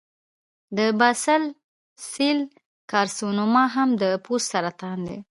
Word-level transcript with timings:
د 0.77 0.79
باسل 0.99 1.43
سیل 2.11 2.39
کارسینوما 2.91 3.63
هم 3.75 3.89
د 4.01 4.03
پوست 4.25 4.47
سرطان 4.53 4.97
دی. 5.07 5.17